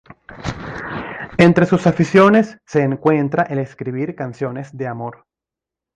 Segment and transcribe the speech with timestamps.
[1.37, 5.27] Entre sus aficiones se encuentra el escribir canciones de amor.